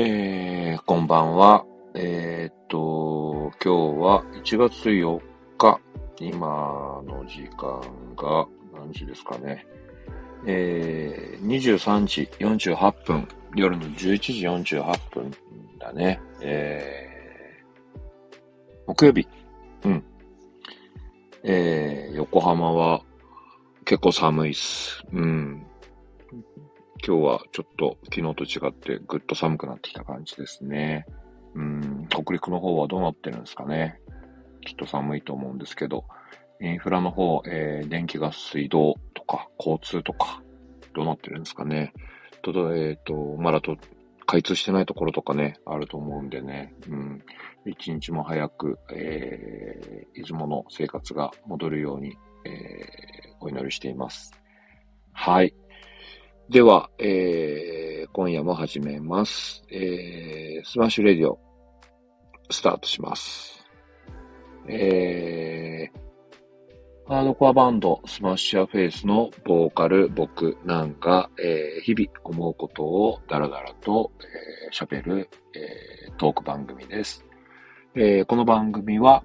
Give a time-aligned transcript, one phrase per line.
[0.00, 1.66] えー、こんばんは。
[1.92, 5.20] えー、っと、今日は1月4
[5.58, 5.80] 日。
[6.20, 7.80] 今の時間
[8.14, 9.66] が何時ですかね。
[10.46, 13.26] えー、23時48分。
[13.56, 15.32] 夜の11時48分
[15.80, 16.20] だね。
[16.42, 18.00] えー、
[18.86, 19.26] 木曜日。
[19.82, 20.04] うん。
[21.42, 23.02] えー、横浜は
[23.84, 25.04] 結構寒いっす。
[25.12, 25.66] うん。
[27.06, 31.06] 今日はちょっと昨日と違ってぐっと寒くなってきた感じですね。
[31.54, 34.00] うん、北陸の方はどうなってるんですかね。
[34.66, 36.04] きっと寒いと思うんですけど、
[36.60, 40.42] インフラの方、えー、電気ガス水道とか交通とか、
[40.94, 41.92] どうなってるんですかね。
[42.42, 43.76] と、えっ、ー、と、まだと、
[44.26, 47.22] 開通してないところとかね、あると思うんでね、うん、
[47.64, 54.32] 一日も早く、えー、出雲の生活が戻るように、えー、お祈りしています。
[55.12, 55.54] はい。
[56.50, 59.62] では、えー、今夜も始めます。
[59.70, 61.38] えー、 Smash Radio、
[62.48, 63.66] スタートします。
[64.66, 74.10] えー、ハードコアバンド、 Smash Your Face のボーカル、僕なんか、えー、日々思うことをダラダラと
[74.72, 77.26] 喋、えー、る、えー、トーク番組です。
[77.94, 79.22] えー、この番組は、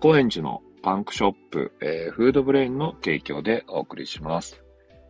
[0.00, 4.67] 高円寺のパンクショップ、えー、 FUUDOBRAIN の提供でお送りします。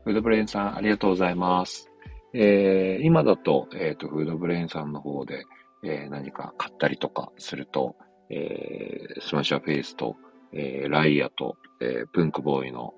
[0.08, 1.91] FUUDOBRAIN さん、ありがとうございます。
[2.33, 5.45] えー、今だと、えっ、ー、と、 FUUDOBRAIN さんの方で、
[5.83, 7.95] えー、何か買ったりとかすると、
[8.31, 10.17] えー、 Smash Your Face と、
[10.55, 12.95] えー、ライアと、えー、プンクボーイの、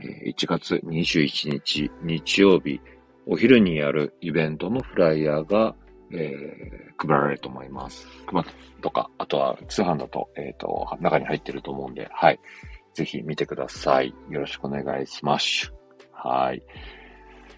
[0.00, 2.80] えー、1月21日日曜日、
[3.26, 5.74] お昼にやるイベントのフライヤーが、
[6.12, 8.08] えー、配られると思います。
[8.26, 8.42] 配
[8.80, 12.40] とか、あとは通販だと、えっ、ー、と、中に入ってると思うんで、はい。
[12.94, 14.14] ぜひ見てください。
[14.30, 15.73] よろしくお願いします。
[16.24, 16.62] はい。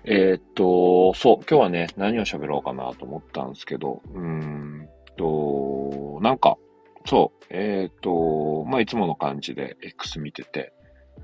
[0.05, 6.59] えー、っと、そう、今日はね、何を喋ろうかなと思ったんですけど、うーんと、なんか、
[7.07, 10.73] そう、えー、っと、まあ、いつもの感じで X 見てて、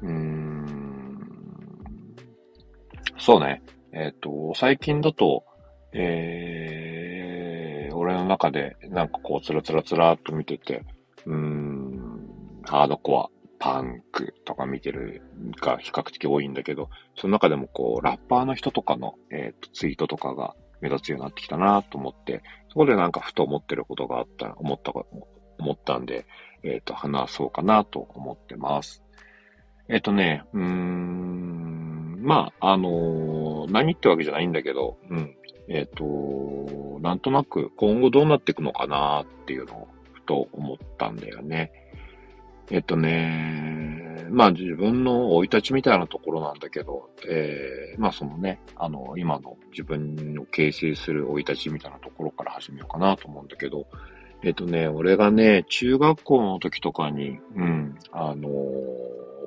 [0.03, 1.19] うーん、
[3.19, 3.61] そうね、
[3.93, 5.45] えー、っと、最近だと、
[5.93, 10.85] えー、俺の中で、なんかこう、つらつらつらっと見てて、
[11.27, 12.29] うーん、
[12.65, 13.29] ハードコア、
[13.63, 15.23] パンクとか見てる
[15.61, 26.27] が比較的多いんだけど、その中でもこう、ラッパーの人とかの、え、ー、と、ツイートとかが目立つようになってきたなと思って、そこでなんかふと思ってることがあった、思った、思ったんで、
[26.65, 29.05] えっ、ー、と、話そうかなと思ってます。
[29.89, 35.37] えっ、ー、とね、うーん、まあ、あの何ってわけじゃないんだけど、うん。
[35.69, 41.71] えっ、と、なんとなく今後どうなっていくのかなっていうのをふと思ったんだよね。
[42.73, 53.87] えっとね、まあ自分の生い立ちみたいなところなんだけど、えー、まあそのね、あの、今の自分を形成する生い立ちみたいなところから始めようかなと思うんだけど、
[54.43, 58.49] えっとね、俺がね、中学校の時とかに、うん、あの、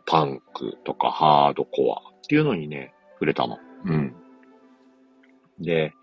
[0.05, 3.57] パンクとかハードコアっていうのにね、触れたの。
[3.85, 4.13] うん。
[5.59, 5.93] で、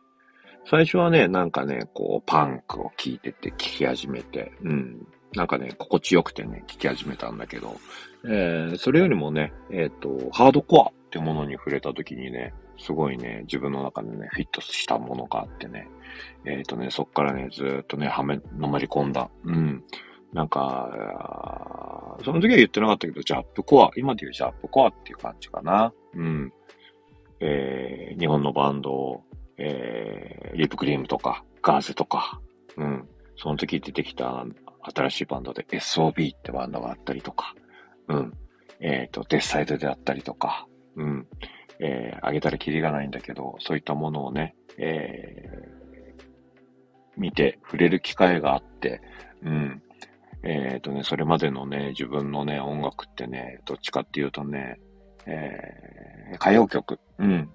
[0.68, 5.06] 最初はね、なんかね、こう、パンクを聞いてて、聞き始めて、うん。
[5.34, 7.76] なんかね、心地よくてね、聞き始めたんだけど、
[8.24, 15.88] えー、それよりもね、えっ、ー、と、ハードコアってものに触れた時にね、すごいね、自分の中でね、フィットしたものがあってね、
[16.44, 19.30] えっ、ー、とね、そっからね、ずっとね、はめ、のめり込んだ。
[19.44, 19.84] うん。
[20.32, 25.92] なんか、その時は言ってなかったけど、ジャップコア、今で言うジャップコアっていう感じかな。
[26.14, 26.52] うん。
[27.40, 29.22] えー、日本のバンド、
[29.58, 32.40] えー、リップクリームとか、ガーゼとか、
[32.76, 33.08] うん。
[33.36, 34.46] その時出てきた
[34.82, 37.54] 新しいバンドで SOB ってバンドがあったりとか、
[38.08, 38.32] うん。
[38.80, 40.66] えっ、ー、と、デスサイドであったりとか、
[40.96, 41.26] うん。
[41.78, 46.22] えー、あげたらキリがないんだけど、そういったものをね、えー、
[47.16, 49.00] 見て触れる機会があって、
[49.42, 49.82] うん。
[50.44, 54.80] えっ、ー、とね、それまでのね、自分のね、音楽ってね、どっちかっていうとね、
[55.26, 57.00] えー、歌謡曲。
[57.18, 57.48] うん。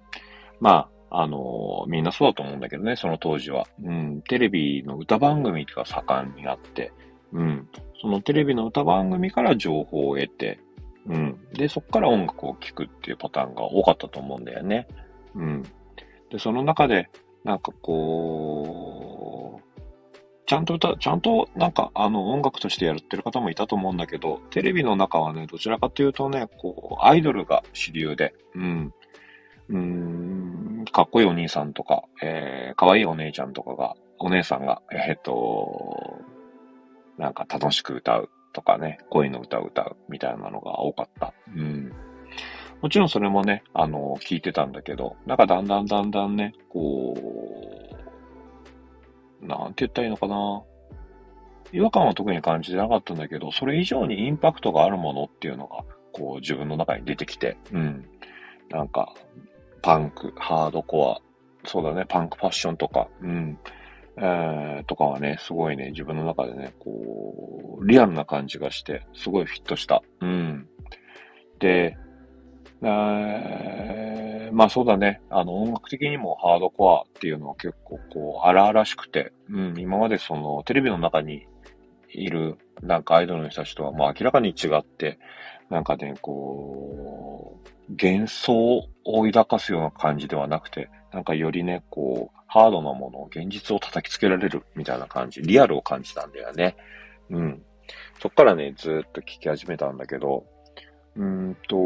[0.59, 3.65] まあ、あの、みんなそうだと思うんだけどね、その当時は。
[3.83, 6.91] うん、テレビの歌番組が盛んにあって、
[7.33, 7.69] うん、
[8.01, 10.59] そのテレビの歌番組から情報を得て、
[11.07, 14.87] うん、で、そこから音楽を聴くっていうパターンが多かったと思うんだよね。
[15.35, 15.63] うん。
[16.29, 17.09] で、その中で、
[17.43, 19.81] なんかこう、
[20.45, 28.93] ちゃんと歌、ちゃんとなんかあの音楽としてやってる方もいたと思うんだけど、テレビの中はね、どちらかというとね、こう、アイドルが主流で、うん。
[29.69, 36.21] うん、かっこいいお兄さんとか、えー、かわいいお姉ちゃんとかが、お姉さんが、えっ、と、
[37.17, 41.33] なんか楽しく歌うとかね、恋の歌を歌うみたいなのが多かった。
[41.55, 41.91] うん。
[42.81, 47.15] もちろんそれもね、あの、聞いてたんだけど、なんかだんだんだんだんね、こ
[49.41, 50.63] う、なんて言ったらいいのかな。
[51.73, 58.07] 違和感は特に感じてなかったんだけど、それ以上にインパクトがあるものっていうのが、こう自分の中に出てきて、うん。
[58.69, 59.13] なんか、
[59.81, 63.57] パンク、ハードコア、そうだね、パンクファッションとか、うん。
[64.19, 70.01] えー、とかはね、すごいね、自分の中でね、こう、リアルな感じがして、すごいフィットした。
[70.21, 70.67] うん。
[71.59, 71.97] で、
[72.81, 75.21] えー、まあそうだね。
[75.29, 81.47] あの、音楽的にもハードコアっていうのは結構こう、荒々しくて、うん、今までその、テレビの中に
[82.09, 85.19] いる、なんかアイドルの人たちとは、まあ明らかに違って、
[85.69, 87.59] なんかね、こ
[87.89, 96.75] う、幻想を抱かすような感じではなくて、なんかよりね、こう、ハードなものを現実を叩きつけられるみたいな感じ、リアルを感じたんだよね。
[97.29, 97.61] うん。
[98.21, 100.45] そっからね、ずっと聞き始めたんだけど、
[101.15, 101.77] うんと、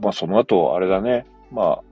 [0.00, 1.26] まあその後、あれだね。
[1.50, 1.82] まあ、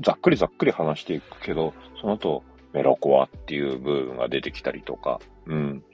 [0.00, 2.42] ざっくりざっくり話していくけど、その後、
[2.72, 5.84] メロコアっていう部分が出てきたりとか、うん。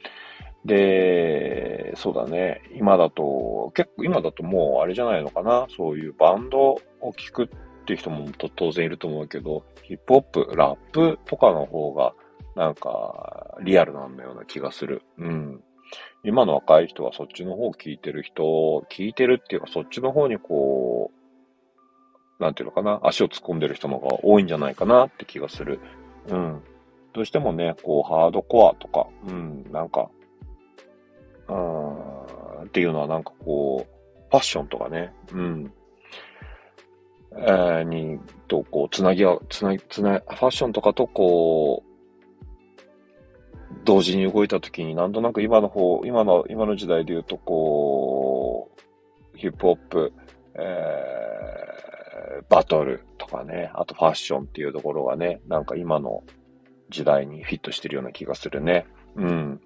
[0.65, 2.63] で、そうだね。
[2.75, 5.67] 今だと、結構今だともうあれじゃないのかな。
[5.77, 6.81] そういうバンドを
[7.17, 7.49] 聴くっ
[7.89, 12.13] っていう人も当然いると思うけど、ヒップホップ、ラップとかの方が、
[12.55, 15.01] なんか、リアルなんだような気がする。
[15.17, 15.63] うん。
[16.23, 18.43] 今の若い人はそっちの方を聞いてる人、
[18.91, 21.11] 聞いてるっていうかそっちの方にこ
[22.39, 25.81] う、なんていうのかな、足を突っ込んでる人の方が多いんじゃないかなって気がする。
[26.29, 26.63] うん。
[27.15, 30.11] どうしてもね、こう、ハードコアとか、うん、なんか、
[31.49, 35.73] うん、っていうのはなんかこう、ファッションとかね、うん、
[37.37, 41.89] え、に、と、こう、つなぎは、つな、つな、ファッションとかとこう、
[43.85, 48.71] 同時に動いたときになんとなく今の方、今の、今の時代で言うとこ
[49.35, 50.13] う、ヒップホップ、
[50.55, 56.25] えー、バトルとかね、あとファッションっていうところがね、なんか今の
[56.91, 58.87] 時代にフィットしてるような気がするね。
[59.17, 59.61] うん。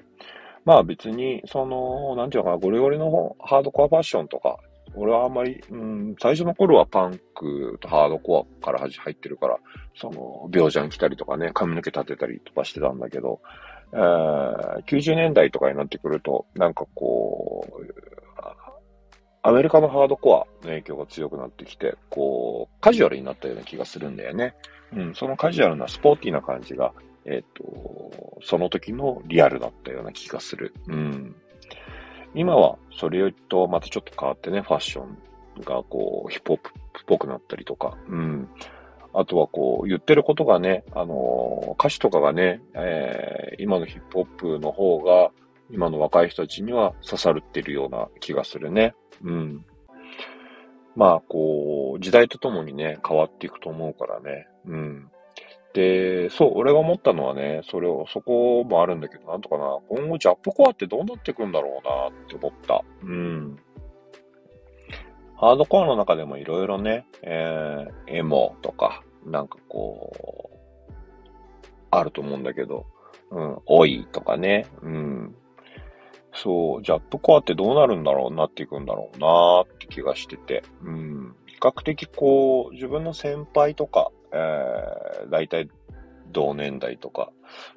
[0.65, 4.59] まあ別に、その、なんていうかな、ゴリゴリのハードコアファッションとか、
[4.95, 9.59] 俺はあんまり、うん、最初の頃はパンクとハードコアから入ってるから、
[9.95, 13.41] その、病ジャン来たりとかね、髪の毛立てたりとかしてたんだけど、
[13.93, 17.87] えー90年代とかになってくると、なんかこう、
[19.45, 24.55] アメリカのハードコアの影響が強くなってきて、こう、カジュアルになったような気がするんだよね。
[24.95, 26.93] うん、そのカジュアルなスポーティーな感じが、
[27.25, 30.75] えっ、ー、と、その時のリアルだったような気がする。
[30.87, 31.35] うん。
[32.35, 35.19] 今は、それとまたちょっと変わってね、ファッション
[35.61, 36.73] がこう、ヒップホップっ
[37.07, 38.49] ぽくなったりとか、うん。
[39.15, 45.31] あとはこう、言ってることがね、あの、歌詞とかがね、えー、今のヒップホップの方が、
[45.71, 48.95] 今の若い人たちには刺さるってるような気がするね。
[49.23, 49.65] うん。
[50.97, 54.49] まあ、こう、時代とともにね、変わっていくと思うからね。
[54.67, 55.12] うん。
[55.75, 62.85] で、そう、俺が思ったのはね、それを、そこもあるんだけど、なんとかな、今後ジャップコアってどうなっていくんだろうなって思った。
[63.03, 63.59] うん。
[65.37, 70.93] ハードコアの中でもいろいろね、えー、エモとか、なんかこう、
[71.91, 72.87] あると思うんだけど、
[73.31, 75.35] うん、多いとかね、うん。
[76.35, 81.35] そう、ジャップコアってどうなるんだろうなっていくんだろうなって気がしてて、うん。
[81.47, 85.69] 比較的こう、自分の先輩とか、えー、大体
[86.33, 87.31] 同年代とか、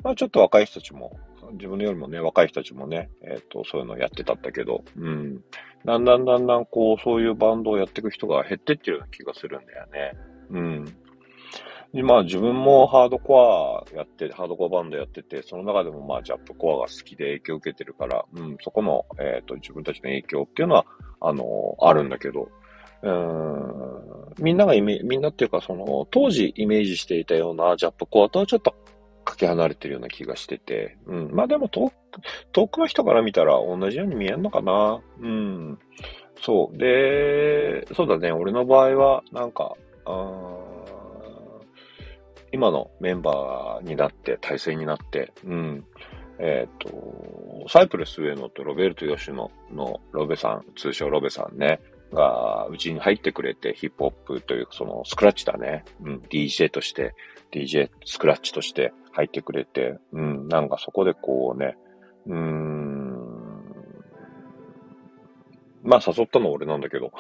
[0.04, 1.20] まあちょっと若い人たちも
[1.54, 5.44] 自分よりもね、若い人たちもね、えっ、ー、と、そういうのやってたんだけど、うん。
[5.86, 10.14] だんだんだんだんこう、そういうバンドをやっていく人が減ってってるような気がするんだよね。
[10.50, 10.86] うん。
[11.94, 20.86] で、まあ自分もハードコアやって、ハードコアバンドやってて、その中でもまあジャップコアが好きで影響を受けてるから、うん、そこの、えっ、ー、と、自分たちの影響っていうのは、
[21.22, 22.50] あのー、あるんだけど、
[23.06, 28.76] うん、みんながイメみんなっていうか、その、当時イメージしていたようなジャップコアとはちょっと
[29.24, 31.30] かけ離れてるような気がしてて、うん。
[31.32, 31.94] まあでも遠く、
[32.52, 35.02] 遠くの人から見たら同じように見えるのかな。
[35.20, 35.80] うん。
[36.42, 36.78] そう。
[36.78, 38.32] で、そうだね。
[38.32, 39.76] 俺の場合は、なんか、
[42.52, 45.86] 今のメンバーになって、体制になって、うん。
[46.40, 51.80] えっ、ー、と、サイプレス上野とロベルト・ヨシノのロベさん、通称ロベさんね、
[52.14, 55.86] が、うちに入ってくれて、ヒップホップという、その、スクラッチだね。
[56.02, 57.14] うん、DJ として、
[57.52, 61.78] DJ、スクラッチとして入ってくれて、うん、なんかそこでこうね、
[62.28, 63.06] うーん、
[65.84, 67.12] まあ誘ったのは俺なんだけど、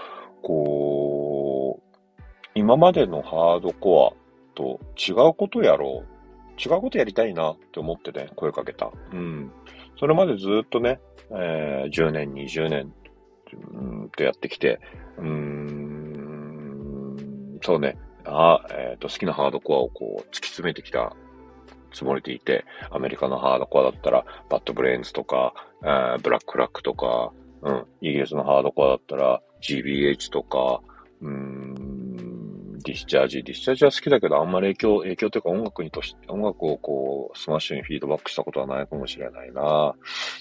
[0.41, 1.99] こう、
[2.55, 6.15] 今までのハードコアと違うことやろう。
[6.57, 8.89] 違うことやりたいなって思ってね、声かけた。
[9.11, 9.51] うん。
[9.99, 10.99] それまでずっとね、
[11.31, 12.93] えー、10年、20年、
[13.73, 14.79] うんとやってきて、
[15.17, 16.05] うーん、
[17.63, 21.15] そうね、あえっ、ー、と、好きなハードコアをこう、突き詰めてきた
[21.91, 27.31] 積もれていて、アメリカのハードコアだったら、 Bad Brains とか、 Black Flag とか、
[27.61, 30.81] うん、イギリスのハードコアだったら、GBH とか、
[32.85, 33.43] Discharge。
[33.43, 39.95] Discharge は好きだけど、あんまり影響、影響というか音楽にとし、音楽をこう、スマッシュにフィードバックしたことはないかもしれないな。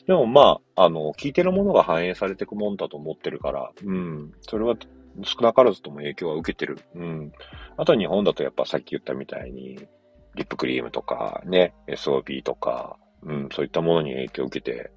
[0.06, 4.76] でもまあ、あの、聴いてるものが反映されていくもんだと思ってるから、うん、それは
[5.22, 6.78] 少なからずとも影響は受けてる。
[6.94, 7.32] うん。
[7.78, 9.78] あと日本だとやっぱさっき言ったみたいに、
[10.34, 14.90] リップクリームとかね、SOP とか、うん、そういったものに影響を受けて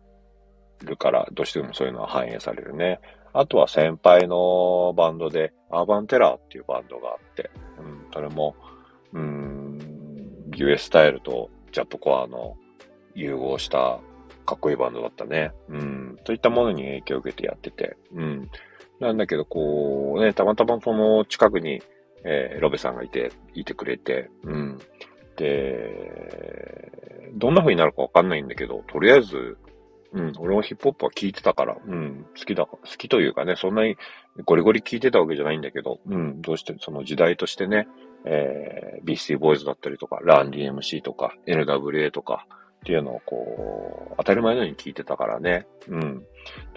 [0.83, 2.99] るから、どうしてもそういうのは反映されるね。
[3.33, 8.55] あとは先輩のバンドで、アーバンテラーっていうバンドがあって、うん、それも、
[9.13, 9.79] うん、
[10.55, 12.55] US スタイルとジャップコアの
[13.13, 13.99] 融合した
[14.45, 15.51] かっこいいバンドだったね。
[15.69, 18.49] うん、といったものに影響を受けてやってて、うん。
[18.99, 21.81] なんだけど、こう、ね、たまたまその近くに、
[22.23, 24.79] えー、ロベさんがいて、いてくれて、うん。
[25.35, 26.91] で、
[27.35, 29.57] どんな風になるかわかんないんだけど、とりあえず、
[30.13, 33.97] うん、俺もヒップホップは聴いてたから、うん、好きだ、好きというかね、そんなに
[34.45, 37.87] ゴリゴリ聴いてたわけじゃないんだけど、うん、どうしてその時代としてね、
[38.25, 42.45] えー、ビースティーボーイズだったりとか、ラン DMC とか、NWA とか、
[42.77, 45.67] っていうのをこう、当たり前のように聞いてたからね。
[45.89, 46.23] うん。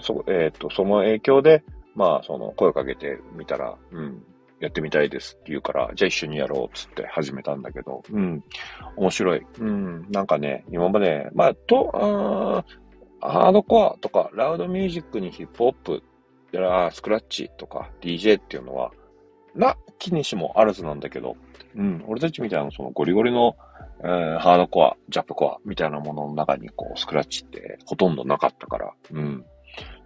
[0.00, 1.62] そ、えっ、ー、と、その影響で、
[1.94, 4.22] まあ、その、声をかけてみたら、うん、
[4.60, 8.42] やってみたいですって言うから、じゃあ一緒にやろうっつって始めたんだけど、うん、
[8.96, 9.46] 面白い。
[9.58, 12.64] うん、なんかね、今まで、まあ、と、あ
[13.20, 16.02] ハードコアとか、ラウドミュージックにヒップホップ、
[16.52, 18.90] やスクラッチとか DJ っていうのは、
[19.54, 21.36] な、気にしもあるずなんだけど、
[21.76, 23.56] うん、俺たちみたいなそのゴリゴリの、
[24.02, 29.44] えー、ハードコア、ジャップコアみたいなものの中にこう、スクラッチってほとんどなかったから、うん。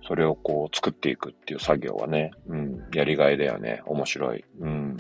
[0.07, 3.83] それをこう作っていくっていう作業はね、うん、やりがいだよね。
[3.87, 4.45] 面白い。
[4.61, 4.97] うん。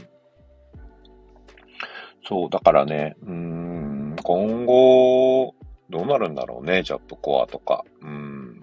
[2.26, 5.54] そう、だからね、うん、今後、
[5.94, 7.84] どうなるんだろうね、ジャップコアとか。
[8.02, 8.60] うん。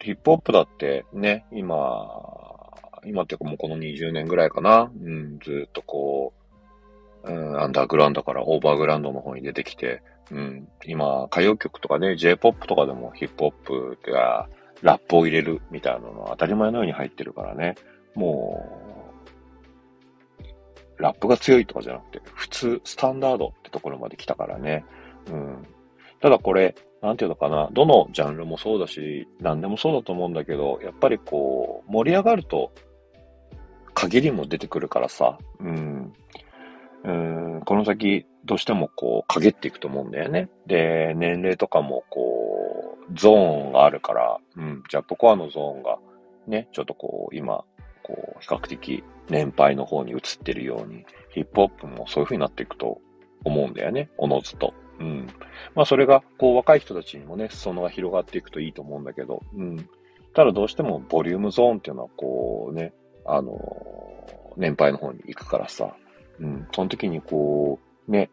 [0.00, 2.08] ヒップホップだってね、今、
[3.04, 4.90] 今っていうかもうこの20年ぐらいかな。
[4.98, 6.32] うん、ずっとこ
[7.24, 14.48] う、うん、アンダーグラウンドからオーバーグラウンドの方に出てきて、うん、今、歌謡曲とかね、J-POP とかでもヒップホップが、
[14.80, 17.74] ラップを入れるみたいなのは当たり前のように入ってるからね。
[18.14, 18.66] も
[20.98, 24.86] う、ラップが強いとかじゃなくて、普通、スタンダードってところまで来たからね。
[25.28, 25.66] うん。
[26.22, 32.72] ただこれ、なんていうのかな、どのジャンルもそうだし、何でもそうだと思うんだけど、やっぱりこう、盛り上がると、
[33.92, 36.12] 限りも出てくるからさ、うん。
[37.04, 40.48] うん、この先、どうしてもこう、陰っていくと思うんだよね。
[40.66, 45.98] で、年齢とかもこう、ゾーンがあるから、うん、ジャップコアのゾーンが、
[46.46, 47.64] ね、ちょっとこう、今、
[48.04, 53.00] こう、比較的年配の方に移ってるように、ヒップホップもそういう風になっていくと
[53.44, 54.72] 思うんだよね、おのずと。
[55.02, 55.26] うん。
[55.74, 59.88] まあそれが、こう、若い人たちにもね、裾野が広がっていくといいと思うんだけど、うん。
[60.34, 62.94] ただどうしてもボリュームゾーンっていうのは、こうね、
[63.26, 63.58] あの、
[64.56, 65.94] 年配の方に行くからさ、
[66.38, 66.66] うん。
[66.72, 67.78] その時にこ
[68.08, 68.30] う、ね、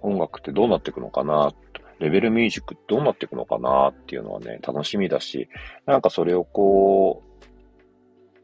[0.00, 1.52] 音楽ってどうなっていくのかな、
[1.98, 5.48] レベルミュージックってどうなっていくのかなっていうのはね、楽しみだし、
[5.86, 7.26] なんかそれをこう、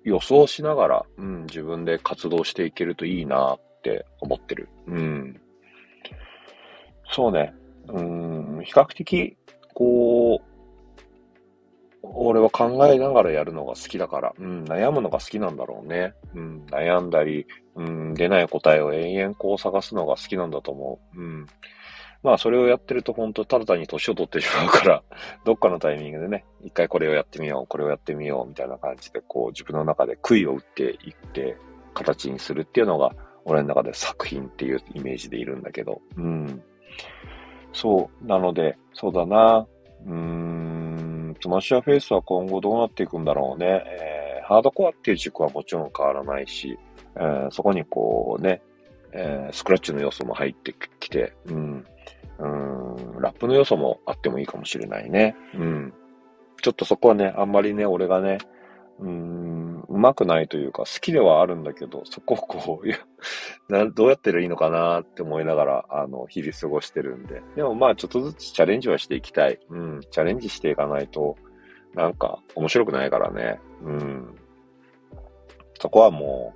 [0.05, 4.69] 予想しながら、うん、自分で活動していけるといいなって思ってる。
[4.87, 5.41] うん。
[7.11, 7.55] そうね。
[7.89, 9.37] うん、比較的、
[9.75, 10.53] こう、
[12.03, 16.15] 俺は考えながらやるのが好きだから、うん、悩むのが好きなんだろうね。
[16.35, 17.47] うん、悩んだり、
[17.77, 21.21] うん、出ない答えを延々こう探すのが好きなんだと思う。
[21.21, 21.47] うん。
[22.23, 25.03] まあ、それをやってると本当ただ単に年を取ってしまうから、
[25.45, 31.57] どっかのタイミングでね、一回これをやってみよう、これをやってみよう、みたいな感じで、こう自分の中で杭を打っていって、
[31.95, 36.63] 形にするっていうのが、俺の中で作品っていうイメージでいるんだけど、うん。
[37.73, 38.27] そう。
[38.27, 39.67] なので、そうだな。
[40.07, 43.67] うーん、 Smash Your Face は今後どうなっていくんだろうね。
[43.87, 46.79] えー、ハードコアっていう軸はもちろん変わらないし、
[47.17, 48.63] えー、そこにこうね、
[49.13, 51.87] えー、スクラッチの要素も入ってきて、うん、
[52.39, 55.37] うん、ラップの要素もあってもいいかもしれないね。
[55.55, 55.93] うん。
[56.63, 58.39] ちょっとそこはね、あんまりね、俺がね、
[59.01, 59.42] うん、
[60.03, 62.99] まくないというか、好きではあるんだけど、そこをこう、いや、
[63.87, 67.43] どうやってらいいのかなって思いながら、あの、日々過ごしてるんで。
[67.57, 69.59] でもまあ、ちょっとずつチャレンジはしていきたい。
[69.71, 71.37] うん、チャレンジしていかないと、
[71.95, 73.61] なんか、面白くないからね。
[73.83, 74.39] うん。
[75.81, 76.55] そこはも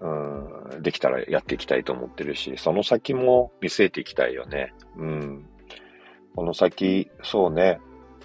[0.00, 4.74] う、うん、できたらやっていきたいと思ってるし、その先も見据えていきたいよね。
[4.96, 5.46] うん。
[6.36, 7.80] この先、そうね、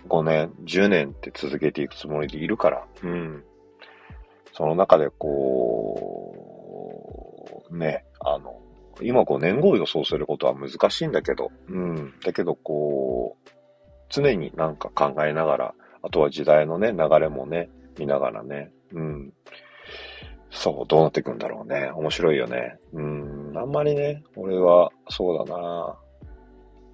[0.08, 3.44] 5年、10年って続けていくつもりでいるから、うん。
[4.60, 6.44] その中でこ
[7.72, 8.60] う、ね、あの、
[9.02, 12.14] 今5年後を予想することは難しいんだけど、うん。
[12.26, 13.50] だけど、こう、
[14.10, 19.32] 常になんか考えながら、あとは時代のね、流れもね、見ながらね、うん。
[20.52, 21.92] そう、どうなっていくんだろうね。
[21.96, 22.78] 面白いよね。
[22.92, 25.96] うん、あんまりね、俺は、そうだな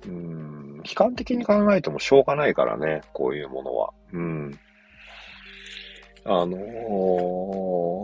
[0.05, 3.89] うん、悲観的に考えてもしょうがないからね、こういうものは。
[4.13, 4.60] うん。
[6.25, 6.58] あの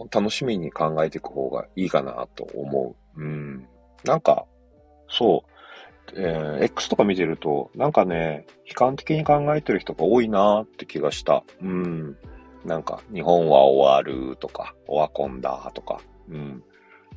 [0.10, 3.22] ー、楽しみに考えていく方がいいかなと思う。
[3.22, 3.68] うん。
[4.04, 4.46] なんか、
[5.10, 5.52] そう、
[6.16, 11.44] えー、X とか見てると、なんかね、悲観的に考えてる人が多いなって気がした。
[11.62, 12.18] うん。
[12.64, 16.00] なんか、日本は終わるとか、オワコンだとか、
[16.30, 16.64] うん。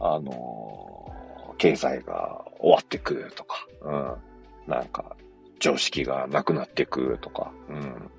[0.00, 4.70] あのー、経済が終わってくとか、うん。
[4.70, 5.16] なんか、
[5.60, 8.10] 常識がなくなってくとか、うん。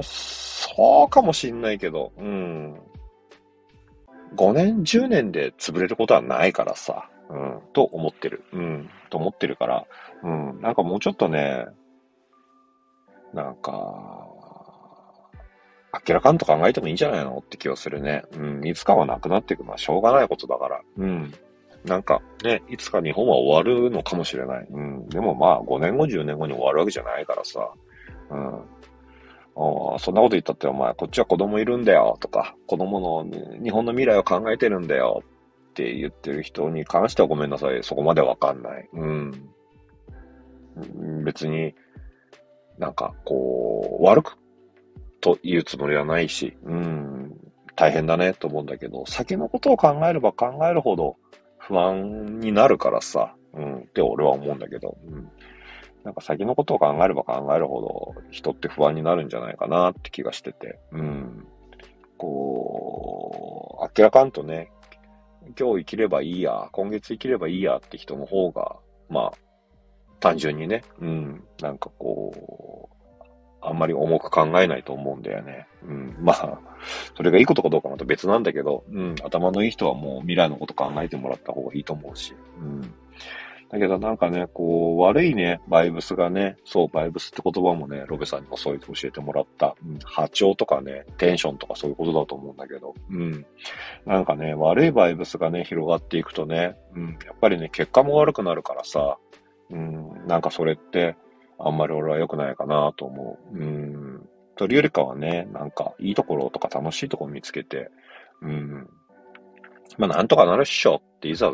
[0.00, 2.74] そうかもしんないけど、うん。
[4.36, 8.44] 5年、10年で潰れることはないからさ、うん、と思ってる。
[8.52, 9.86] うん、と思ってるから、
[10.22, 11.66] うん、なんかもうちょっとね、
[13.32, 14.28] なんか、
[16.06, 18.24] 明らかんと考えてもいいんじゃないのって気がするね。
[18.32, 20.80] うん、いつかはなくなっていくのはしょうがないことだから。
[20.96, 21.32] うん。
[21.84, 24.66] なんかね、いつか日本は終わるのかもしれない。
[24.70, 25.08] うん。
[25.08, 27.70] でもまあ5年後、10年後に終わるわけじゃないからさ。
[28.30, 28.60] うん。
[29.56, 33.24] そんなこと言ったって、お前、こっちは子供いるんだよ、とか、子供の、
[33.62, 35.22] 日本の未来を考えてるんだよ、
[35.70, 37.82] って言ってる人に関してはごめんなさい。
[37.82, 38.88] そこまでわかんない。
[38.92, 39.50] うん。
[41.24, 41.74] 別に、
[42.78, 44.36] なんか、こう、悪く
[45.20, 47.32] と言うつもりはないし、うん、
[47.76, 51.16] 大変だねと思うんだけど、先のことを考えれば考えるほど
[51.58, 55.30] 不安になるからさ、うん、って俺は思うんだけど、うん。
[56.04, 61.46] なんか先のことを考えれば考えるほど人って不安になるんじゃないかなって気がしてて、うん。
[62.18, 64.70] こう、明らかんとね、
[65.58, 68.76] 今日生きればいいや、今月生きればいいやって人の方が、
[69.08, 69.32] まあ、
[70.20, 72.94] 単純にね、うん、なんかこう、
[73.60, 75.66] あんまり重く考えないと思うんだよね。
[75.86, 76.16] うん。
[76.20, 76.58] まあ、
[77.16, 79.14] それがいいことかどうかまた別なんだけど、うん。
[79.24, 82.34] 頭のいい人はもう未来のこと考えてもらった方がいいと思うし。
[82.60, 82.94] うん。
[83.70, 89.74] だけどなんかね、こう、悪いね、バイブスがね、そう、バイブスって言葉もね、ロベさんにもそう言って教えてもらった。
[89.84, 89.98] うん。
[90.04, 93.46] 波長とかね、テンションとかそういうことだと思うんだけど、うん。
[94.06, 97.18] なんかね、悪いバイブスがね、広がっていくとね、うん。
[97.24, 99.18] やっぱりね、結果も悪くなるからさ、
[99.70, 100.26] うん。
[100.26, 101.16] なんかそれって、
[101.58, 103.58] あんまり俺は良くないかなと思う。
[103.58, 104.28] うん。
[104.56, 107.90] というよりかはね、なんか、いいところとか楽しいところ見つけて、
[108.42, 108.88] うん。
[109.98, 111.50] まあ、なんとかなるっしょっていざ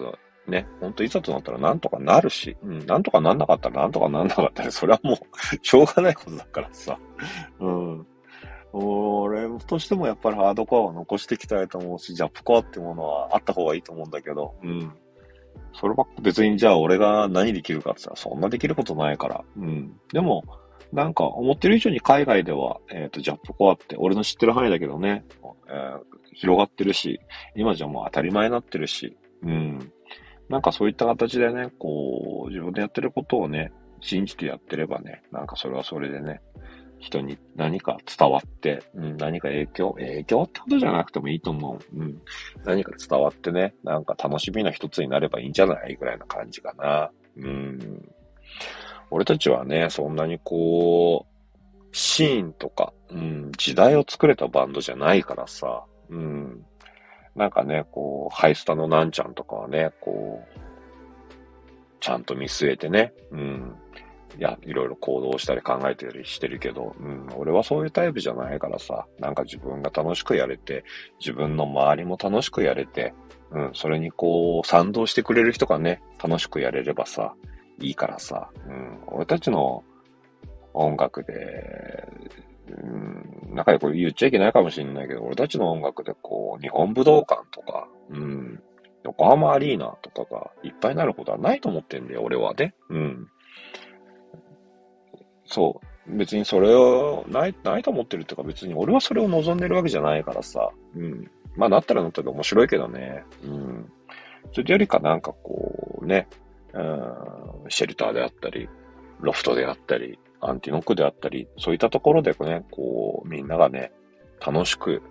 [0.50, 5.16] ね、ほんといざとなったらなんとかなるし、うん、なんとかなんなかったらなんとかなんなかったら、 それはもう
[5.62, 6.98] しょうがないことだからさ。
[7.60, 8.06] うん。
[8.72, 14.92] 俺としてもやっぱりハードコアを残していきたいと思うし、ジャップコアってものはあった方がいいと思うんだけど、うん。
[15.72, 19.44] そればっか別にじゃあ俺が何できるかって言ったらそんなできることないから。
[19.56, 19.96] うん。
[20.12, 20.44] でも、
[20.92, 25.24] なんか思ってる以上に海外では、えっ、ー、と、ジャップコアって俺の知ってる範囲だけどね、
[25.68, 26.00] えー、
[26.34, 27.20] 広がってるし、
[27.54, 29.92] 今じゃもう当たり前になってるし、うん。
[30.50, 36.42] なんかそういった形でね、こう、自分でやってることをね、信じてやってればね、なんかそれはそれでね、
[36.98, 41.96] 人に何か伝わって、うん、何か影響、影響ってことじゃなくてもいいと思う。
[41.96, 42.20] うん。
[42.64, 47.10] 何か伝わってね、なんか楽しみの一つになればいいんじゃないぐらいな感じかな。
[47.36, 48.10] うん。
[49.10, 56.66] 俺たちはね、そんなにこう、シーンとか、うん、時代を作れたバンドじゃないからさ、うん。
[57.34, 60.60] なんかね、こう、ハイスタのなんちゃんとかはね、こう、
[62.00, 63.76] ちゃんと見据えてね、うん。
[64.38, 70.84] いや、いろいろ行動したり考えたりしてるけど、うん、俺はそういうタイプじゃないからさ、なんか自分が楽しくやれて、
[71.18, 73.12] 自分の周りも楽しくやれて、
[73.50, 77.34] うん、それにこう、賛同してくれる人がね、楽しくやれればさ、
[77.80, 79.82] いいからさ、うん、俺たちの
[80.74, 82.06] 音楽で、
[82.70, 88.62] うん、なんかこれ言っちゃいけないかもしれないけど、俺たちの音楽でこう、日本武道館とか、うん、
[89.04, 92.74] 横浜アリーナとかがいっぱいになることはないと思ってんだよ、俺はね。
[92.90, 93.28] うん。
[95.46, 96.16] そう。
[96.16, 100.70] 別にそれをない、ないと思ってるっていうか別に俺はそれを望んでるわけじゃないからさ。
[100.94, 101.30] うん。
[101.56, 103.24] まあなったらなったら面白いけどね。
[103.44, 103.92] うん。
[104.52, 106.28] それよりかなんかこうね、
[106.72, 107.14] うん、
[107.68, 108.68] シェルターであったり、
[109.20, 113.92] ロフトであったり、アンティノックであったり、そういったところでね、こう、みんながね、
[114.44, 115.02] 楽しく、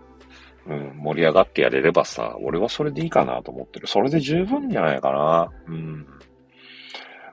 [0.68, 3.88] うん、盛り上がってやれればさ、俺はそれでいいかなと思ってる。
[3.88, 5.52] それで十分じゃないかな。
[5.68, 6.08] うん。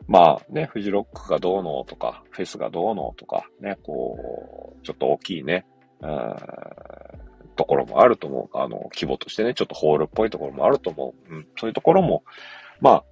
[0.06, 5.66] まあね、フジロックがどうのとか、フェスがどうのとか、ね、こう、ちょっと大きいね、
[6.00, 6.36] うん、
[7.56, 8.56] ところもあると思う。
[8.56, 11.34] あの、規模としてね、ちょっとホールっぽいところもあると思う。
[11.34, 12.22] うん、そういうところも、
[12.80, 13.04] まあ、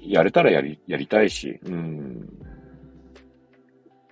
[0.00, 2.28] やれたらやり、やりたいし、うん。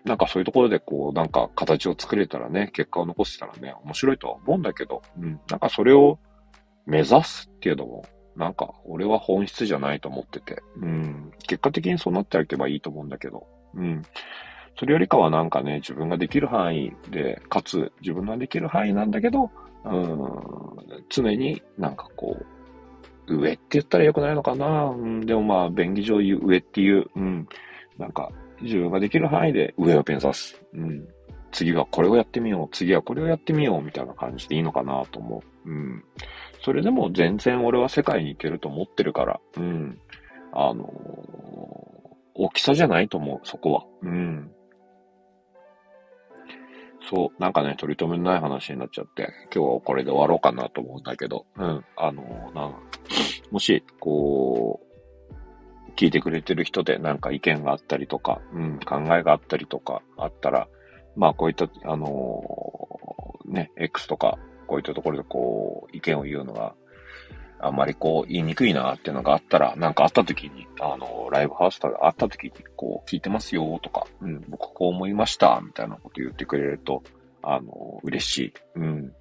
[0.04, 5.40] なんかそういうところでこう、なんか形を作れたらね、結果を残せたらね、面白いとは思うんだけど、うん。
[5.48, 6.18] なんかそれを
[6.86, 11.32] 目指すっていうのも、なんか俺は本質じゃないと思ってて、うん。
[11.46, 14.02] 結果的にそうなっていけばいいと思うんだけど、うん。
[14.78, 19.50] それよりかはなんかね、自分ができる範囲で、かつ自分ができる範囲なんだけど、
[19.84, 20.18] うん、
[21.08, 22.36] 常になんかこ
[23.28, 27.46] う、上って言ったら良くないのかな、うん、でもまあ、便宜上上っていう、うん、
[27.98, 28.30] なんか、
[28.62, 30.62] 自分ができる範囲で上を目指す。
[30.74, 31.08] うん。
[31.50, 32.68] 次はこれをやってみよう。
[32.74, 33.82] 次はこれをやってみよう。
[33.82, 35.70] みたいな感じでいいのかなと思う。
[35.70, 36.04] うん。
[36.64, 39.40] それでも全然俺は世界に行けると思ってるから。
[39.56, 39.98] うん。
[40.52, 40.88] あのー、
[42.34, 43.84] 大きさじゃないと思う、そこは。
[44.02, 44.50] うん。
[47.10, 52.72] そう、なんかね、取り留めのない話になっちゃって、今日はこれで終わろうかなと思うんだけど、うん、あの、な
[53.50, 54.91] もし、こう、
[55.96, 60.68] 聞いてくれてる人でなんか意見があったりとか、うん、考えがあったりとかあったら、
[61.16, 66.74] まあこういった、あのー、ね、X とか、こういったところでこう、意見を言うのが、
[67.62, 77.04] あんまりこう、言いにくいなっていうのがあったら、なんかあった時に、あの、ライブハウスとかあった時に、こう、聞いてますよとか、うん、僕こう思いました、みたいなこと言ってくれると、
[77.42, 78.52] あの、嬉しい。
[78.74, 79.12] うん。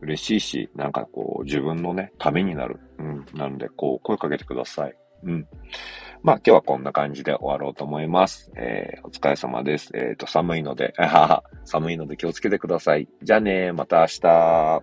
[0.00, 2.80] 嬉しいし、なんかこう、自分のね、ためになる。
[2.98, 3.26] うん。
[3.34, 4.96] なので、こう、声かけてください。
[5.24, 5.46] うん。
[6.22, 8.50] まあ、今日はこんな感じで終わろうと思います。
[8.56, 9.90] えー、お疲れ様です。
[9.94, 10.94] えっ、ー、と、寒いので、
[11.64, 13.08] 寒いので気をつけてください。
[13.22, 14.82] じゃあねまた明日。